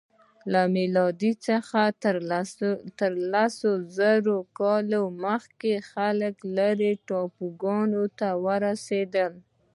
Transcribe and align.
له 0.51 0.61
میلاد 0.75 1.21
څخه 1.47 1.79
تر 2.99 3.13
لس 3.33 3.57
زره 3.97 4.35
کاله 4.59 5.01
مخکې 5.25 5.71
خلک 5.91 6.35
لیرې 6.55 6.91
ټاپوګانو 7.07 8.03
ته 8.19 8.27
ورسیدل. 8.45 9.31